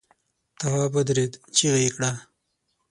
تواب 0.59 0.91
ودرېد، 0.95 1.33
چيغه 1.55 1.79
يې 1.83 1.89
کړه! 1.95 2.11